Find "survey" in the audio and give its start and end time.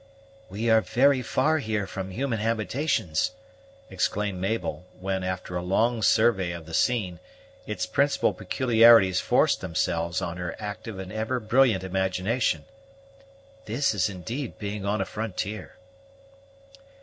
6.01-6.53